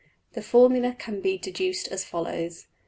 The 0.33 0.41
formula 0.41 0.95
can 0.97 1.21
be 1.21 1.37
deduced 1.37 1.87
as 1.89 2.03
follows. 2.03 2.65